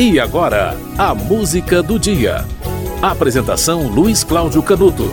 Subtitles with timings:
[0.00, 2.46] E agora, a música do dia.
[3.02, 5.04] Apresentação Luiz Cláudio Canuto.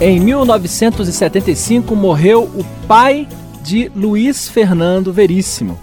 [0.00, 3.26] Em 1975 morreu o pai
[3.60, 5.76] de Luiz Fernando Veríssimo.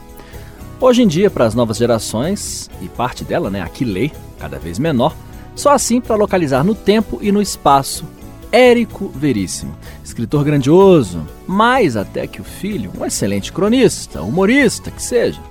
[0.80, 4.80] Hoje em dia, para as novas gerações, e parte dela, né, aqui lê, cada vez
[4.80, 5.14] menor,
[5.57, 8.05] só assim para localizar no tempo e no espaço
[8.50, 15.41] Érico Veríssimo, escritor grandioso, mais até que o filho, um excelente cronista, humorista, que seja.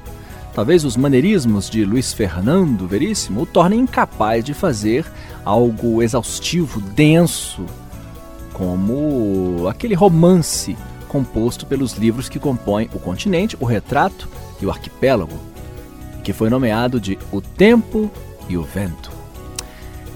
[0.55, 5.07] Talvez os maneirismos de Luiz Fernando Veríssimo o tornem incapaz de fazer
[5.45, 7.65] algo exaustivo, denso,
[8.53, 10.77] como aquele romance
[11.09, 14.29] composto pelos livros que compõem O Continente, O Retrato
[14.61, 15.39] e O Arquipélago,
[16.23, 18.11] que foi nomeado de O Tempo
[18.47, 19.11] e o Vento.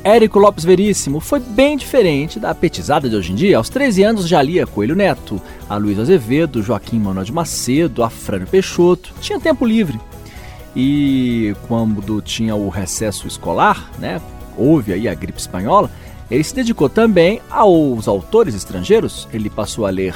[0.05, 3.57] Érico Lopes Veríssimo foi bem diferente da petizada de hoje em dia.
[3.57, 8.11] Aos 13 anos já lia Coelho Neto, a Luiz Azevedo, Joaquim Manuel de Macedo, a
[8.11, 9.13] Frânio Peixoto.
[9.21, 9.99] Tinha tempo livre
[10.77, 14.21] e quando tinha o recesso escolar, né,
[14.59, 15.91] houve aí a gripe espanhola,
[16.31, 19.27] ele se dedicou também aos autores estrangeiros.
[19.33, 20.15] Ele passou a ler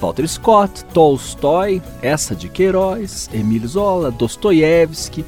[0.00, 5.24] Walter Scott, Tolstói, essa de Queiroz, Emílio Zola, Dostoiévski.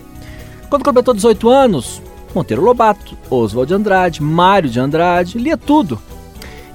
[0.68, 2.02] Quando completou 18 anos,
[2.34, 5.98] Monteiro Lobato, Oswald de Andrade, Mário de Andrade, lia tudo.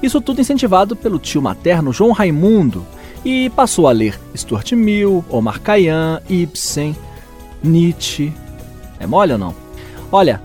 [0.01, 2.87] Isso tudo incentivado pelo tio materno João Raimundo,
[3.23, 6.95] e passou a ler Stuart Mill, Omar Khayyam, Ibsen,
[7.63, 8.33] Nietzsche.
[8.99, 9.55] É mole ou não?
[10.11, 10.41] Olha,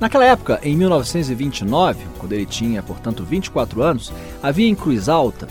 [0.00, 5.48] naquela época, em 1929, quando ele tinha, portanto, 24 anos, havia em Cruz Alta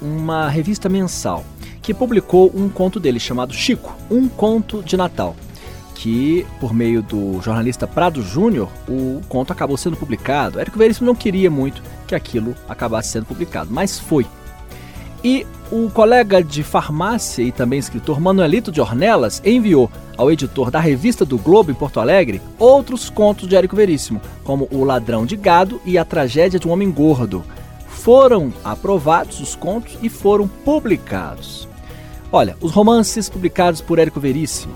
[0.00, 1.44] uma revista mensal
[1.80, 5.34] que publicou um conto dele chamado Chico, um conto de Natal.
[5.94, 10.58] Que, por meio do jornalista Prado Júnior, o conto acabou sendo publicado.
[10.58, 14.26] Érico Veríssimo não queria muito que aquilo acabasse sendo publicado, mas foi.
[15.24, 20.80] E o colega de farmácia e também escritor Manuelito de Ornelas enviou ao editor da
[20.80, 25.36] Revista do Globo em Porto Alegre outros contos de Érico Veríssimo, como O Ladrão de
[25.36, 27.44] Gado e A Tragédia de um Homem Gordo.
[27.88, 31.68] Foram aprovados os contos e foram publicados.
[32.32, 34.74] Olha, os romances publicados por Érico Veríssimo.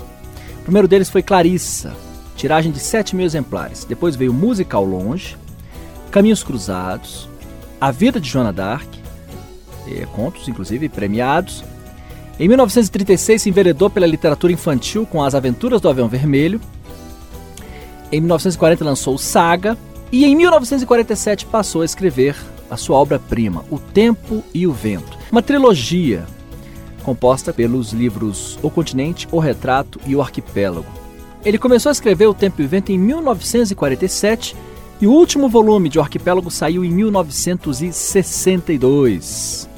[0.61, 1.93] O primeiro deles foi Clarissa,
[2.37, 3.83] tiragem de 7 mil exemplares.
[3.83, 5.35] Depois veio Música ao Longe,
[6.09, 7.27] Caminhos Cruzados,
[7.81, 8.96] A Vida de Joana d'Arc,
[10.13, 11.63] contos, inclusive premiados.
[12.39, 16.61] Em 1936 se enveredou pela literatura infantil com As Aventuras do Avião Vermelho.
[18.11, 19.75] Em 1940 lançou Saga
[20.11, 22.35] e em 1947 passou a escrever
[22.69, 26.25] a sua obra-prima, O Tempo e o Vento, uma trilogia
[27.03, 30.85] composta pelos livros O Continente, O Retrato e O Arquipélago.
[31.45, 34.53] Ele começou a escrever O Tempo e o Vento em 1947
[34.99, 39.69] e o último volume de O Arquipélago saiu em 1962.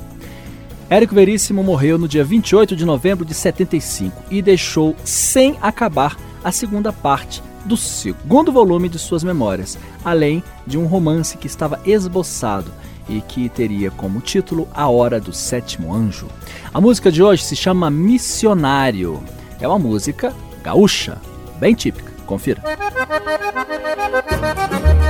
[0.89, 6.51] Érico Veríssimo morreu no dia 28 de novembro de 75 e deixou sem acabar a
[6.51, 12.71] segunda parte do segundo volume de suas memórias, além de um romance que estava esboçado
[13.07, 16.27] e que teria como título A Hora do Sétimo Anjo.
[16.73, 19.23] A música de hoje se chama Missionário.
[19.61, 20.33] É uma música
[20.63, 21.19] gaúcha,
[21.59, 22.11] bem típica.
[22.25, 22.63] Confira.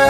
[0.00, 0.05] you.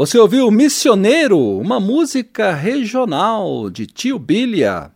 [0.00, 4.90] Você ouviu Missioneiro, uma música regional de Tio Bilha.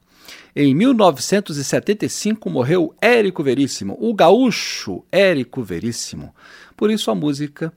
[0.57, 6.35] Em 1975 morreu Érico Veríssimo, o gaúcho Érico Veríssimo.
[6.75, 7.71] Por isso a música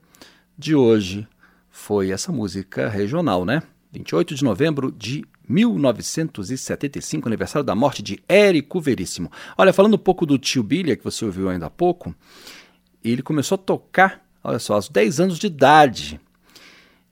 [0.56, 1.28] de hoje
[1.70, 3.62] foi essa música regional, né?
[3.92, 9.30] 28 de novembro de 1975, aniversário da morte de Érico Veríssimo.
[9.58, 12.14] Olha, falando um pouco do tio Bilha, que você ouviu ainda há pouco,
[13.04, 16.18] ele começou a tocar, olha só, aos 10 anos de idade.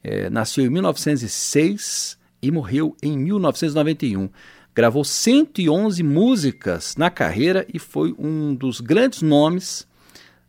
[0.09, 4.31] É, nasceu em 1906 e morreu em 1991.
[4.73, 9.85] Gravou 111 músicas na carreira e foi um dos grandes nomes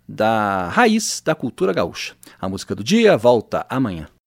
[0.08, 2.14] da raiz da cultura gaúcha.
[2.40, 4.08] A música do dia volta amanhã.